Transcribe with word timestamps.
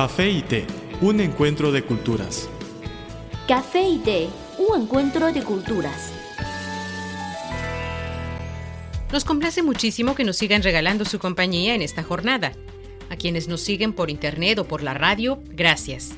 Café 0.00 0.30
y 0.30 0.42
té, 0.42 0.64
un 1.00 1.18
encuentro 1.18 1.72
de 1.72 1.82
culturas. 1.82 2.48
Café 3.48 3.82
y 3.82 3.98
té, 3.98 4.28
un 4.56 4.82
encuentro 4.82 5.32
de 5.32 5.42
culturas. 5.42 6.12
Nos 9.10 9.24
complace 9.24 9.60
muchísimo 9.64 10.14
que 10.14 10.22
nos 10.22 10.36
sigan 10.36 10.62
regalando 10.62 11.04
su 11.04 11.18
compañía 11.18 11.74
en 11.74 11.82
esta 11.82 12.04
jornada. 12.04 12.52
A 13.10 13.16
quienes 13.16 13.48
nos 13.48 13.60
siguen 13.60 13.92
por 13.92 14.08
internet 14.08 14.60
o 14.60 14.68
por 14.68 14.84
la 14.84 14.94
radio, 14.94 15.42
gracias. 15.48 16.10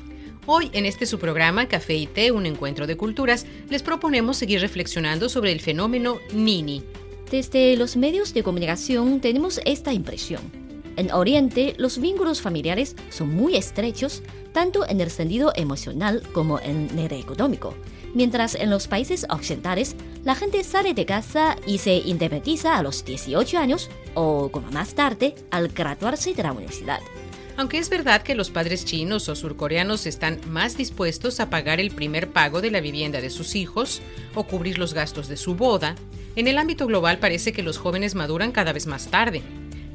Hoy, 0.45 0.69
en 0.73 0.85
este 0.85 1.07
su 1.07 1.17
programa 1.17 1.67
Café 1.67 1.95
y 1.95 2.05
Té, 2.05 2.31
un 2.31 2.45
encuentro 2.45 2.85
de 2.85 2.97
culturas, 2.97 3.47
les 3.67 3.81
proponemos 3.81 4.37
seguir 4.37 4.61
reflexionando 4.61 5.27
sobre 5.27 5.51
el 5.51 5.59
fenómeno 5.59 6.19
Nini. 6.35 6.83
Desde 7.31 7.75
los 7.77 7.97
medios 7.97 8.35
de 8.35 8.43
comunicación 8.43 9.21
tenemos 9.21 9.59
esta 9.65 9.91
impresión. 9.91 10.70
En 11.01 11.11
Oriente, 11.11 11.73
los 11.79 11.99
vínculos 11.99 12.41
familiares 12.41 12.95
son 13.09 13.33
muy 13.33 13.55
estrechos, 13.55 14.21
tanto 14.53 14.87
en 14.87 15.01
el 15.01 15.09
sentido 15.09 15.51
emocional 15.55 16.21
como 16.31 16.59
en 16.59 16.91
el 16.95 17.11
económico. 17.13 17.73
Mientras 18.13 18.53
en 18.53 18.69
los 18.69 18.87
países 18.87 19.25
occidentales, 19.31 19.95
la 20.23 20.35
gente 20.35 20.63
sale 20.63 20.93
de 20.93 21.07
casa 21.07 21.55
y 21.65 21.79
se 21.79 21.95
independiza 21.95 22.77
a 22.77 22.83
los 22.83 23.03
18 23.03 23.57
años 23.57 23.89
o, 24.13 24.51
como 24.51 24.69
más 24.69 24.93
tarde, 24.93 25.33
al 25.49 25.69
graduarse 25.69 26.35
de 26.35 26.43
la 26.43 26.51
universidad. 26.51 26.99
Aunque 27.57 27.79
es 27.79 27.89
verdad 27.89 28.21
que 28.21 28.35
los 28.35 28.51
padres 28.51 28.85
chinos 28.85 29.27
o 29.27 29.35
surcoreanos 29.35 30.05
están 30.05 30.39
más 30.49 30.77
dispuestos 30.77 31.39
a 31.39 31.49
pagar 31.49 31.79
el 31.79 31.89
primer 31.89 32.29
pago 32.29 32.61
de 32.61 32.69
la 32.69 32.79
vivienda 32.79 33.21
de 33.21 33.31
sus 33.31 33.55
hijos 33.55 34.03
o 34.35 34.43
cubrir 34.43 34.77
los 34.77 34.93
gastos 34.93 35.27
de 35.27 35.37
su 35.37 35.55
boda, 35.55 35.95
en 36.35 36.47
el 36.47 36.59
ámbito 36.59 36.85
global 36.85 37.17
parece 37.17 37.53
que 37.53 37.63
los 37.63 37.79
jóvenes 37.79 38.13
maduran 38.13 38.51
cada 38.51 38.71
vez 38.71 38.85
más 38.85 39.07
tarde. 39.07 39.41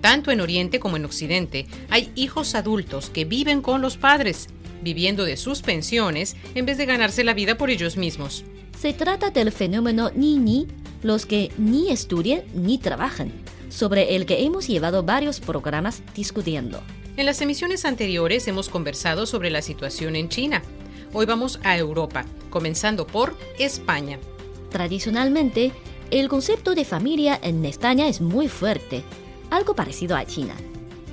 Tanto 0.00 0.30
en 0.30 0.40
Oriente 0.40 0.80
como 0.80 0.96
en 0.96 1.04
Occidente 1.04 1.66
hay 1.90 2.10
hijos 2.14 2.54
adultos 2.54 3.10
que 3.10 3.24
viven 3.24 3.60
con 3.60 3.80
los 3.82 3.96
padres, 3.96 4.48
viviendo 4.82 5.24
de 5.24 5.36
sus 5.36 5.62
pensiones 5.62 6.36
en 6.54 6.66
vez 6.66 6.78
de 6.78 6.86
ganarse 6.86 7.24
la 7.24 7.34
vida 7.34 7.56
por 7.56 7.70
ellos 7.70 7.96
mismos. 7.96 8.44
Se 8.78 8.92
trata 8.92 9.30
del 9.30 9.52
fenómeno 9.52 10.10
Ni-Ni, 10.14 10.68
los 11.02 11.26
que 11.26 11.50
ni 11.58 11.90
estudian 11.90 12.42
ni 12.54 12.78
trabajan, 12.78 13.32
sobre 13.68 14.16
el 14.16 14.26
que 14.26 14.44
hemos 14.44 14.68
llevado 14.68 15.02
varios 15.02 15.40
programas 15.40 16.02
discutiendo. 16.14 16.80
En 17.16 17.24
las 17.24 17.40
emisiones 17.40 17.84
anteriores 17.84 18.46
hemos 18.46 18.68
conversado 18.68 19.24
sobre 19.24 19.50
la 19.50 19.62
situación 19.62 20.16
en 20.16 20.28
China. 20.28 20.62
Hoy 21.14 21.24
vamos 21.24 21.58
a 21.64 21.76
Europa, 21.78 22.26
comenzando 22.50 23.06
por 23.06 23.34
España. 23.58 24.18
Tradicionalmente, 24.70 25.72
el 26.10 26.28
concepto 26.28 26.74
de 26.74 26.84
familia 26.84 27.40
en 27.42 27.64
España 27.64 28.06
es 28.06 28.20
muy 28.20 28.48
fuerte, 28.48 29.02
algo 29.50 29.74
parecido 29.74 30.16
a 30.16 30.24
China. 30.24 30.54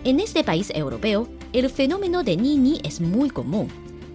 En 0.03 0.19
este 0.19 0.43
país 0.43 0.71
europeo, 0.75 1.27
el 1.53 1.69
fenómeno 1.69 2.23
de 2.23 2.35
Nini 2.35 2.81
es 2.83 2.99
muy 2.99 3.29
común. 3.29 3.69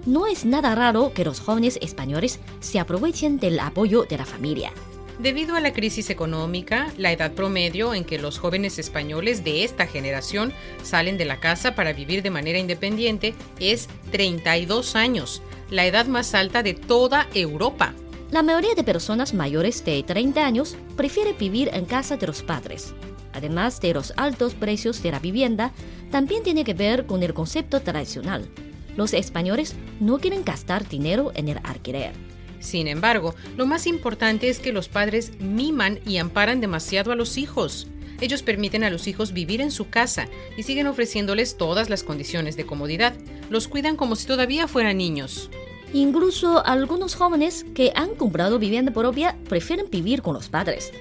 No 0.07 0.27
es 0.27 0.45
nada 0.45 0.75
raro 0.75 1.13
que 1.15 1.25
los 1.25 1.41
jóvenes 1.41 1.79
españoles 1.83 2.41
se 2.61 2.79
aprovechen 2.79 3.39
del 3.39 3.59
apoyo 3.61 4.05
de 4.05 4.19
la 4.19 4.25
familia. 4.25 4.73
Debido 5.19 5.57
a 5.57 5.61
la 5.61 5.73
crisis 5.73 6.11
económica, 6.11 6.93
la 6.97 7.11
edad 7.11 7.33
promedio 7.33 7.93
en 7.93 8.05
que 8.05 8.19
los 8.19 8.39
jóvenes 8.39 8.79
españoles 8.79 9.43
de 9.43 9.65
esta 9.65 9.87
generación 9.87 10.53
salen 10.85 11.19
de 11.19 11.25
la 11.25 11.41
casa 11.41 11.75
para 11.75 11.93
vivir 11.93 12.23
de 12.23 12.31
manera 12.31 12.59
independiente 12.59 13.35
es 13.59 13.89
32 14.13 14.95
años, 14.95 15.43
la 15.71 15.87
edad 15.87 16.07
más 16.07 16.35
alta 16.35 16.63
de 16.63 16.75
toda 16.75 17.27
Europa. 17.35 17.95
La 18.31 18.43
mayoría 18.43 18.75
de 18.77 18.85
personas 18.85 19.35
mayores 19.35 19.85
de 19.85 20.03
30 20.05 20.47
años 20.47 20.77
prefiere 20.97 21.33
vivir 21.33 21.71
en 21.73 21.87
casa 21.87 22.17
de 22.17 22.27
los 22.29 22.43
padres. 22.43 22.95
Además 23.33 23.81
de 23.81 23.95
los 23.95 24.13
altos 24.17 24.55
precios 24.55 25.03
de 25.03 25.11
la 25.11 25.19
vivienda, 25.19 25.73
también 26.11 26.43
tiene 26.43 26.65
que 26.65 26.75
ver 26.75 27.07
con 27.07 27.23
el 27.23 27.35
concepto 27.35 27.81
tradicional. 27.81 28.49
Los 28.97 29.13
españoles 29.15 29.75
no 30.01 30.19
quieren 30.19 30.45
gastar 30.45 30.89
dinero 30.89 31.33
en 31.35 31.49
el 31.49 31.61
alquiler. 31.63 32.13
Sin 32.61 32.89
embargo, 32.89 33.35
lo 33.57 33.67
más 33.67 33.87
importante 33.87 34.49
es 34.49 34.59
que 34.59 34.73
los 34.73 34.89
padres 34.89 35.33
miman 35.39 36.01
y 36.05 36.17
amparan 36.17 36.61
demasiado 36.61 37.13
a 37.13 37.17
los 37.17 37.37
hijos. 37.39 37.87
Ellos 38.21 38.43
permiten 38.43 38.83
a 38.83 38.91
los 38.91 39.07
hijos 39.07 39.33
vivir 39.33 39.61
en 39.61 39.71
su 39.71 39.89
casa 39.89 40.27
y 40.57 40.65
siguen 40.65 40.89
ofreciéndoles 40.89 41.57
todas 41.57 41.89
las 41.89 42.03
condiciones 42.03 42.57
de 42.57 42.67
comodidad. 42.67 43.15
Los 43.49 43.69
cuidan 43.69 43.97
como 43.97 44.17
si 44.17 44.27
todavía 44.27 44.67
fueran 44.67 44.99
niños. 44.99 45.51
Incluso 45.93 46.67
algunos 46.67 47.15
jóvenes 47.15 47.65
que 47.75 47.93
han 47.95 48.15
comprado 48.15 48.59
vivienda 48.59 48.93
propia 48.93 49.37
prefieren 49.49 49.87
vivir 49.91 50.21
con 50.21 50.35
los 50.35 50.49
padres. 50.49 50.93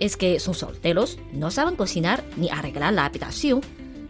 Es 0.00 0.16
que 0.16 0.40
son 0.40 0.54
solteros, 0.54 1.18
no 1.32 1.50
saben 1.50 1.76
cocinar 1.76 2.24
ni 2.36 2.50
arreglar 2.50 2.92
la 2.92 3.04
habitación, 3.04 3.60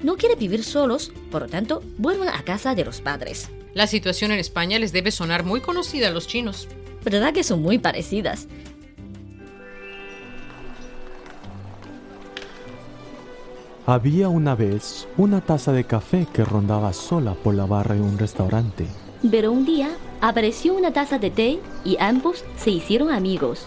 no 0.02 0.16
quieren 0.16 0.38
vivir 0.38 0.64
solos, 0.64 1.12
por 1.30 1.42
lo 1.42 1.48
tanto, 1.48 1.82
vuelven 1.98 2.28
a 2.28 2.42
casa 2.42 2.74
de 2.74 2.84
los 2.84 3.00
padres. 3.00 3.50
La 3.74 3.86
situación 3.86 4.32
en 4.32 4.38
España 4.38 4.78
les 4.78 4.92
debe 4.92 5.10
sonar 5.10 5.44
muy 5.44 5.60
conocida 5.60 6.08
a 6.08 6.10
los 6.10 6.26
chinos. 6.26 6.68
¿Verdad 7.04 7.32
que 7.32 7.44
son 7.44 7.62
muy 7.62 7.78
parecidas? 7.78 8.46
Había 13.86 14.30
una 14.30 14.54
vez 14.54 15.06
una 15.18 15.42
taza 15.42 15.72
de 15.72 15.84
café 15.84 16.26
que 16.32 16.44
rondaba 16.44 16.94
sola 16.94 17.34
por 17.34 17.54
la 17.54 17.66
barra 17.66 17.94
de 17.94 18.00
un 18.00 18.16
restaurante. 18.16 18.86
Pero 19.30 19.52
un 19.52 19.66
día 19.66 19.90
apareció 20.22 20.74
una 20.74 20.92
taza 20.92 21.18
de 21.18 21.30
té 21.30 21.60
y 21.84 21.98
ambos 22.00 22.44
se 22.56 22.70
hicieron 22.70 23.10
amigos. 23.10 23.66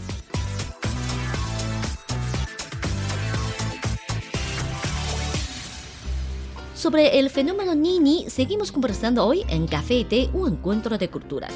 Sobre 6.81 7.19
el 7.19 7.29
fenómeno 7.29 7.75
Nini 7.75 8.25
seguimos 8.27 8.71
conversando 8.71 9.23
hoy 9.23 9.45
en 9.49 9.67
Café 9.67 9.99
y 9.99 10.03
Té, 10.03 10.31
un 10.33 10.53
encuentro 10.53 10.97
de 10.97 11.09
culturas. 11.09 11.53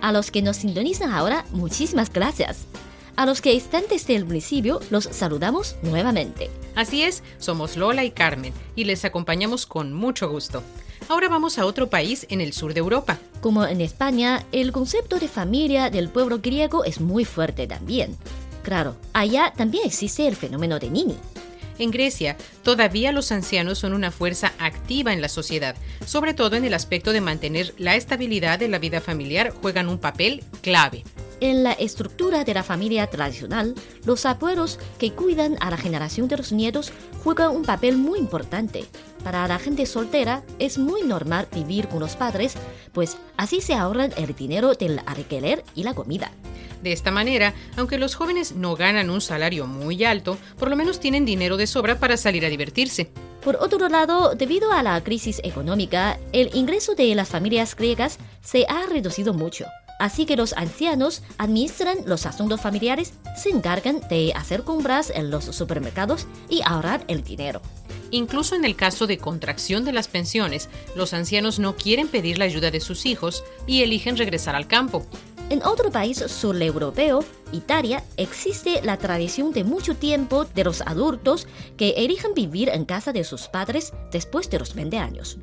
A 0.00 0.12
los 0.12 0.30
que 0.30 0.40
nos 0.40 0.56
sintonizan 0.56 1.10
ahora, 1.10 1.44
muchísimas 1.50 2.10
gracias. 2.10 2.64
A 3.14 3.26
los 3.26 3.42
que 3.42 3.54
están 3.54 3.82
desde 3.90 4.16
el 4.16 4.24
principio, 4.24 4.80
los 4.88 5.04
saludamos 5.04 5.76
nuevamente. 5.82 6.48
Así 6.74 7.02
es, 7.02 7.22
somos 7.38 7.76
Lola 7.76 8.02
y 8.02 8.12
Carmen 8.12 8.54
y 8.74 8.84
les 8.84 9.04
acompañamos 9.04 9.66
con 9.66 9.92
mucho 9.92 10.30
gusto. 10.30 10.62
Ahora 11.10 11.28
vamos 11.28 11.58
a 11.58 11.66
otro 11.66 11.90
país 11.90 12.26
en 12.30 12.40
el 12.40 12.54
sur 12.54 12.72
de 12.72 12.80
Europa. 12.80 13.18
Como 13.42 13.66
en 13.66 13.82
España, 13.82 14.46
el 14.52 14.72
concepto 14.72 15.18
de 15.18 15.28
familia 15.28 15.90
del 15.90 16.08
pueblo 16.08 16.38
griego 16.38 16.86
es 16.86 16.98
muy 16.98 17.26
fuerte 17.26 17.66
también. 17.66 18.16
Claro, 18.62 18.96
allá 19.12 19.52
también 19.54 19.84
existe 19.84 20.26
el 20.26 20.34
fenómeno 20.34 20.78
de 20.78 20.88
Nini. 20.88 21.16
En 21.78 21.90
Grecia, 21.90 22.36
todavía 22.62 23.12
los 23.12 23.32
ancianos 23.32 23.78
son 23.78 23.94
una 23.94 24.10
fuerza 24.10 24.52
activa 24.58 25.12
en 25.12 25.20
la 25.20 25.28
sociedad, 25.28 25.76
sobre 26.06 26.34
todo 26.34 26.56
en 26.56 26.64
el 26.64 26.74
aspecto 26.74 27.12
de 27.12 27.20
mantener 27.20 27.74
la 27.78 27.96
estabilidad 27.96 28.58
de 28.58 28.68
la 28.68 28.78
vida 28.78 29.00
familiar, 29.00 29.50
juegan 29.50 29.88
un 29.88 29.98
papel 29.98 30.42
clave. 30.60 31.04
En 31.40 31.64
la 31.64 31.72
estructura 31.72 32.44
de 32.44 32.54
la 32.54 32.62
familia 32.62 33.08
tradicional, 33.08 33.74
los 34.04 34.26
abuelos 34.26 34.78
que 35.00 35.10
cuidan 35.10 35.56
a 35.58 35.70
la 35.70 35.76
generación 35.76 36.28
de 36.28 36.36
los 36.36 36.52
nietos 36.52 36.92
juegan 37.24 37.50
un 37.50 37.64
papel 37.64 37.96
muy 37.96 38.20
importante. 38.20 38.84
Para 39.24 39.48
la 39.48 39.58
gente 39.58 39.86
soltera 39.86 40.44
es 40.60 40.78
muy 40.78 41.02
normal 41.02 41.48
vivir 41.52 41.88
con 41.88 41.98
los 41.98 42.14
padres, 42.14 42.54
pues 42.92 43.16
así 43.36 43.60
se 43.60 43.74
ahorran 43.74 44.12
el 44.16 44.36
dinero 44.36 44.74
del 44.74 45.00
alquiler 45.04 45.64
y 45.74 45.82
la 45.82 45.94
comida. 45.94 46.30
De 46.82 46.92
esta 46.92 47.10
manera, 47.12 47.54
aunque 47.76 47.96
los 47.96 48.16
jóvenes 48.16 48.56
no 48.56 48.74
ganan 48.74 49.08
un 49.08 49.20
salario 49.20 49.66
muy 49.66 50.04
alto, 50.04 50.36
por 50.58 50.68
lo 50.68 50.76
menos 50.76 50.98
tienen 50.98 51.24
dinero 51.24 51.56
de 51.56 51.68
sobra 51.68 51.98
para 51.98 52.16
salir 52.16 52.44
a 52.44 52.48
divertirse. 52.48 53.10
Por 53.42 53.56
otro 53.56 53.88
lado, 53.88 54.34
debido 54.34 54.72
a 54.72 54.82
la 54.82 55.02
crisis 55.02 55.40
económica, 55.44 56.18
el 56.32 56.50
ingreso 56.54 56.94
de 56.94 57.14
las 57.14 57.28
familias 57.28 57.76
griegas 57.76 58.18
se 58.40 58.66
ha 58.68 58.86
reducido 58.86 59.32
mucho. 59.32 59.66
Así 59.98 60.26
que 60.26 60.36
los 60.36 60.52
ancianos 60.54 61.22
administran 61.38 61.98
los 62.06 62.26
asuntos 62.26 62.60
familiares, 62.60 63.14
se 63.36 63.50
encargan 63.50 64.00
de 64.08 64.32
hacer 64.34 64.64
compras 64.64 65.12
en 65.14 65.30
los 65.30 65.44
supermercados 65.44 66.26
y 66.48 66.60
ahorrar 66.64 67.04
el 67.06 67.22
dinero. 67.22 67.62
Incluso 68.10 68.54
en 68.56 68.64
el 68.64 68.76
caso 68.76 69.06
de 69.06 69.18
contracción 69.18 69.84
de 69.84 69.92
las 69.92 70.08
pensiones, 70.08 70.68
los 70.94 71.14
ancianos 71.14 71.58
no 71.58 71.76
quieren 71.76 72.08
pedir 72.08 72.38
la 72.38 72.44
ayuda 72.44 72.70
de 72.70 72.80
sus 72.80 73.06
hijos 73.06 73.44
y 73.66 73.82
eligen 73.82 74.16
regresar 74.16 74.54
al 74.54 74.66
campo. 74.66 75.06
En 75.52 75.62
otro 75.64 75.90
país 75.90 76.16
sureuropeo, 76.16 77.22
Italia, 77.52 78.02
existe 78.16 78.80
la 78.82 78.96
tradición 78.96 79.52
de 79.52 79.64
mucho 79.64 79.94
tiempo 79.94 80.46
de 80.46 80.64
los 80.64 80.80
adultos 80.80 81.46
que 81.76 81.90
eligen 81.90 82.32
vivir 82.32 82.70
en 82.70 82.86
casa 82.86 83.12
de 83.12 83.22
sus 83.22 83.48
padres 83.48 83.92
después 84.10 84.48
de 84.48 84.58
los 84.58 84.74
20 84.74 84.96
años. 84.96 85.36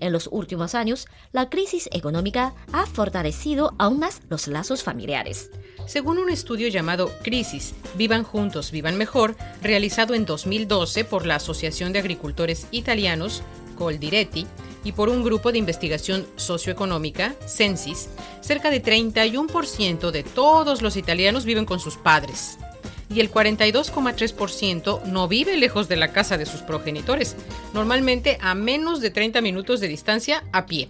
En 0.00 0.12
los 0.12 0.28
últimos 0.32 0.74
años, 0.74 1.06
la 1.30 1.48
crisis 1.48 1.88
económica 1.92 2.54
ha 2.72 2.86
fortalecido 2.86 3.76
aún 3.78 4.00
más 4.00 4.22
los 4.28 4.48
lazos 4.48 4.82
familiares. 4.82 5.52
Según 5.86 6.18
un 6.18 6.28
estudio 6.28 6.66
llamado 6.66 7.12
Crisis, 7.22 7.72
Vivan 7.94 8.24
Juntos, 8.24 8.72
Vivan 8.72 8.98
Mejor, 8.98 9.36
realizado 9.62 10.14
en 10.14 10.26
2012 10.26 11.04
por 11.04 11.24
la 11.24 11.36
Asociación 11.36 11.92
de 11.92 12.00
Agricultores 12.00 12.66
Italianos, 12.72 13.44
Coldiretti, 13.78 14.44
y 14.84 14.92
por 14.92 15.08
un 15.08 15.22
grupo 15.22 15.52
de 15.52 15.58
investigación 15.58 16.26
socioeconómica, 16.36 17.34
Censis, 17.46 18.08
cerca 18.40 18.70
de 18.70 18.82
31% 18.82 20.10
de 20.10 20.22
todos 20.22 20.82
los 20.82 20.96
italianos 20.96 21.44
viven 21.44 21.64
con 21.64 21.80
sus 21.80 21.96
padres 21.96 22.58
y 23.14 23.20
el 23.20 23.30
42,3% 23.30 25.04
no 25.04 25.28
vive 25.28 25.56
lejos 25.56 25.88
de 25.88 25.96
la 25.96 26.12
casa 26.12 26.38
de 26.38 26.46
sus 26.46 26.62
progenitores, 26.62 27.36
normalmente 27.74 28.38
a 28.40 28.54
menos 28.54 29.00
de 29.00 29.10
30 29.10 29.40
minutos 29.40 29.80
de 29.80 29.88
distancia 29.88 30.44
a 30.52 30.66
pie. 30.66 30.88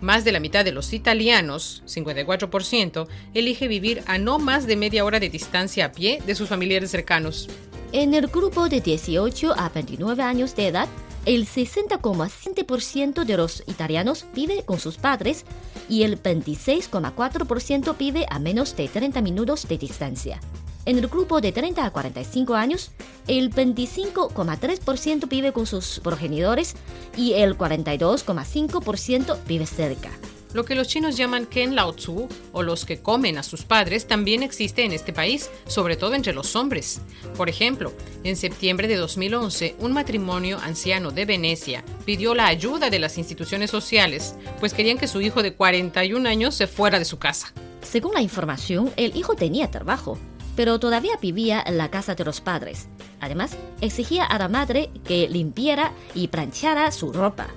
Más 0.00 0.24
de 0.24 0.32
la 0.32 0.40
mitad 0.40 0.64
de 0.64 0.72
los 0.72 0.92
italianos, 0.92 1.82
54%, 1.86 3.08
elige 3.34 3.66
vivir 3.66 4.02
a 4.06 4.18
no 4.18 4.38
más 4.38 4.66
de 4.66 4.76
media 4.76 5.04
hora 5.04 5.20
de 5.20 5.30
distancia 5.30 5.86
a 5.86 5.92
pie 5.92 6.20
de 6.26 6.34
sus 6.34 6.48
familiares 6.48 6.90
cercanos. 6.90 7.48
En 7.92 8.12
el 8.14 8.26
grupo 8.26 8.68
de 8.68 8.80
18 8.80 9.54
a 9.56 9.68
29 9.70 10.22
años 10.22 10.54
de 10.54 10.66
edad, 10.68 10.88
el 11.26 11.46
60,7% 11.46 13.24
de 13.24 13.36
los 13.36 13.64
italianos 13.66 14.26
vive 14.32 14.62
con 14.64 14.78
sus 14.78 14.96
padres 14.96 15.44
y 15.88 16.04
el 16.04 16.22
26,4% 16.22 17.98
vive 17.98 18.26
a 18.30 18.38
menos 18.38 18.76
de 18.76 18.88
30 18.88 19.20
minutos 19.20 19.68
de 19.68 19.76
distancia. 19.76 20.40
En 20.86 20.98
el 20.98 21.08
grupo 21.08 21.40
de 21.40 21.50
30 21.50 21.84
a 21.84 21.90
45 21.90 22.54
años, 22.54 22.92
el 23.26 23.50
25,3% 23.52 25.28
vive 25.28 25.52
con 25.52 25.66
sus 25.66 25.98
progenitores 25.98 26.76
y 27.16 27.32
el 27.32 27.58
42,5% 27.58 29.36
vive 29.48 29.66
cerca. 29.66 30.10
Lo 30.56 30.64
que 30.64 30.74
los 30.74 30.88
chinos 30.88 31.18
llaman 31.18 31.44
Ken 31.44 31.74
Lao 31.76 31.92
Tzu, 31.92 32.30
o 32.52 32.62
los 32.62 32.86
que 32.86 33.02
comen 33.02 33.36
a 33.36 33.42
sus 33.42 33.64
padres, 33.64 34.06
también 34.06 34.42
existe 34.42 34.86
en 34.86 34.92
este 34.92 35.12
país, 35.12 35.50
sobre 35.66 35.96
todo 35.96 36.14
entre 36.14 36.32
los 36.32 36.56
hombres. 36.56 37.02
Por 37.36 37.50
ejemplo, 37.50 37.92
en 38.24 38.36
septiembre 38.36 38.88
de 38.88 38.96
2011, 38.96 39.76
un 39.80 39.92
matrimonio 39.92 40.58
anciano 40.62 41.10
de 41.10 41.26
Venecia 41.26 41.84
pidió 42.06 42.34
la 42.34 42.46
ayuda 42.46 42.88
de 42.88 42.98
las 42.98 43.18
instituciones 43.18 43.70
sociales, 43.70 44.34
pues 44.58 44.72
querían 44.72 44.96
que 44.96 45.08
su 45.08 45.20
hijo 45.20 45.42
de 45.42 45.52
41 45.52 46.26
años 46.26 46.54
se 46.54 46.66
fuera 46.66 46.98
de 46.98 47.04
su 47.04 47.18
casa. 47.18 47.52
Según 47.82 48.14
la 48.14 48.22
información, 48.22 48.90
el 48.96 49.14
hijo 49.14 49.34
tenía 49.34 49.70
trabajo, 49.70 50.16
pero 50.56 50.80
todavía 50.80 51.18
vivía 51.20 51.62
en 51.66 51.76
la 51.76 51.90
casa 51.90 52.14
de 52.14 52.24
los 52.24 52.40
padres. 52.40 52.88
Además, 53.20 53.58
exigía 53.82 54.24
a 54.24 54.38
la 54.38 54.48
madre 54.48 54.88
que 55.04 55.28
limpiara 55.28 55.92
y 56.14 56.28
planchara 56.28 56.90
su 56.92 57.12
ropa. 57.12 57.48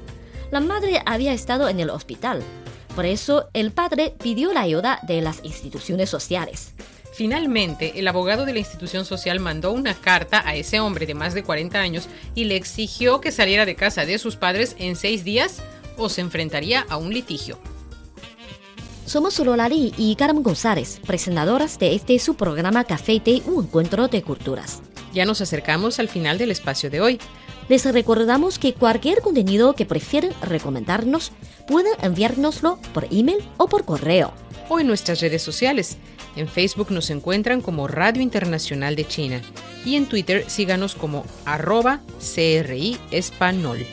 La 0.51 0.59
madre 0.59 1.01
había 1.05 1.31
estado 1.31 1.69
en 1.69 1.79
el 1.79 1.91
hospital. 1.91 2.43
Por 2.95 3.05
eso, 3.05 3.49
el 3.53 3.71
padre 3.71 4.13
pidió 4.21 4.51
la 4.53 4.61
ayuda 4.61 4.99
de 5.03 5.21
las 5.21 5.43
instituciones 5.43 6.09
sociales. 6.09 6.73
Finalmente, 7.13 7.99
el 7.99 8.07
abogado 8.07 8.45
de 8.45 8.53
la 8.53 8.59
institución 8.59 9.03
social 9.03 9.39
mandó 9.39 9.71
una 9.71 9.93
carta 9.93 10.41
a 10.45 10.55
ese 10.55 10.79
hombre 10.79 11.05
de 11.05 11.15
más 11.15 11.33
de 11.33 11.43
40 11.43 11.79
años 11.79 12.07
y 12.35 12.45
le 12.45 12.55
exigió 12.55 13.19
que 13.19 13.31
saliera 13.31 13.65
de 13.65 13.75
casa 13.75 14.05
de 14.05 14.17
sus 14.17 14.35
padres 14.35 14.75
en 14.79 14.95
seis 14.95 15.23
días 15.23 15.61
o 15.97 16.07
se 16.09 16.21
enfrentaría 16.21 16.85
a 16.89 16.97
un 16.97 17.13
litigio. 17.13 17.59
Somos 19.05 19.39
Lolari 19.39 19.91
y 19.97 20.15
Carmen 20.15 20.43
González, 20.43 21.01
presentadoras 21.05 21.79
de 21.79 21.95
este 21.95 22.19
su 22.19 22.35
programa 22.35 22.83
Café 22.83 23.13
y 23.13 23.19
Té, 23.19 23.41
un 23.47 23.65
encuentro 23.65 24.07
de 24.07 24.21
culturas. 24.21 24.81
Ya 25.13 25.25
nos 25.25 25.41
acercamos 25.41 25.99
al 25.99 26.09
final 26.09 26.37
del 26.37 26.51
espacio 26.51 26.89
de 26.89 27.01
hoy. 27.01 27.19
Les 27.69 27.85
recordamos 27.85 28.57
que 28.57 28.73
cualquier 28.73 29.21
contenido 29.21 29.73
que 29.73 29.85
prefieren 29.85 30.33
recomendarnos 30.41 31.31
pueden 31.67 31.93
enviárnoslo 32.01 32.79
por 32.93 33.05
email 33.11 33.37
o 33.57 33.67
por 33.67 33.85
correo. 33.85 34.33
O 34.69 34.79
en 34.79 34.87
nuestras 34.87 35.21
redes 35.21 35.43
sociales. 35.43 35.97
En 36.35 36.47
Facebook 36.47 36.91
nos 36.91 37.11
encuentran 37.11 37.61
como 37.61 37.87
Radio 37.87 38.23
Internacional 38.23 38.95
de 38.95 39.05
China 39.05 39.41
y 39.85 39.95
en 39.95 40.07
Twitter 40.07 40.49
síganos 40.49 40.95
como 40.95 41.25
arroba 41.45 42.01
CRI 42.19 42.97
Español. 43.11 43.85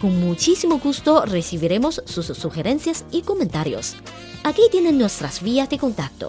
Con 0.00 0.20
muchísimo 0.20 0.80
gusto 0.80 1.24
recibiremos 1.24 2.02
sus 2.06 2.26
sugerencias 2.26 3.04
y 3.12 3.22
comentarios. 3.22 3.94
Aquí 4.42 4.62
tienen 4.72 4.98
nuestras 4.98 5.42
vías 5.42 5.70
de 5.70 5.78
contacto. 5.78 6.28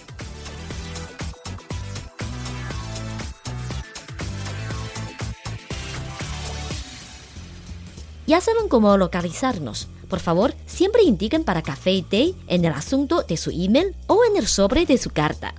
Ya 8.31 8.39
saben 8.39 8.69
cómo 8.69 8.95
localizarnos. 8.95 9.89
Por 10.07 10.21
favor, 10.21 10.53
siempre 10.65 11.03
indiquen 11.03 11.43
para 11.43 11.61
café 11.61 11.91
y 11.91 12.01
té 12.01 12.33
en 12.47 12.63
el 12.63 12.71
asunto 12.71 13.23
de 13.23 13.35
su 13.35 13.49
email 13.49 13.93
o 14.07 14.23
en 14.23 14.37
el 14.37 14.47
sobre 14.47 14.85
de 14.85 14.97
su 14.97 15.09
carta. 15.09 15.53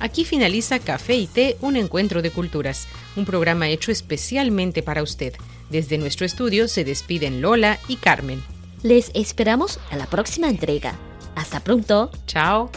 Aquí 0.00 0.24
finaliza 0.24 0.80
Café 0.80 1.14
y 1.14 1.28
Té, 1.28 1.56
un 1.60 1.76
encuentro 1.76 2.22
de 2.22 2.32
culturas, 2.32 2.88
un 3.14 3.26
programa 3.26 3.68
hecho 3.68 3.92
especialmente 3.92 4.82
para 4.82 5.04
usted. 5.04 5.34
Desde 5.70 5.98
nuestro 5.98 6.26
estudio 6.26 6.66
se 6.66 6.82
despiden 6.82 7.42
Lola 7.42 7.78
y 7.86 7.94
Carmen. 7.94 8.42
Les 8.82 9.12
esperamos 9.14 9.78
a 9.92 9.96
la 9.96 10.06
próxima 10.06 10.48
entrega. 10.48 10.96
Hasta 11.36 11.60
pronto. 11.60 12.10
Chao. 12.26 12.72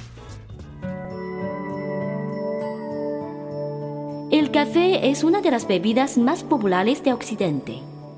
El 4.30 4.52
café 4.52 5.10
es 5.10 5.24
una 5.24 5.42
de 5.42 5.50
las 5.50 5.68
bebidas 5.68 6.20
más 6.20 6.44
populares 6.44 7.04
de 7.04 7.14
Occidente. 7.14 7.89